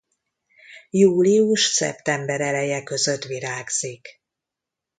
Július-szeptember 0.89 2.41
eleje 2.41 2.83
között 2.83 3.23
virágzik. 3.23 4.21